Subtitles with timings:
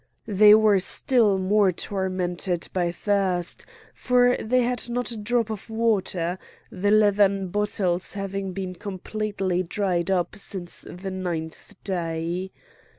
[0.25, 6.39] They were still more tormented by thirst, for they had not a drop of water,
[6.71, 12.51] the leathern bottles having been completely dried up since the ninth day.